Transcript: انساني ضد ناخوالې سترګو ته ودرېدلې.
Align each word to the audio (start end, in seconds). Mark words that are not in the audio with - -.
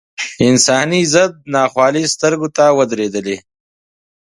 انساني 0.47 1.01
ضد 1.13 1.33
ناخوالې 1.53 2.03
سترګو 2.13 2.47
ته 2.57 2.65
ودرېدلې. 2.77 3.37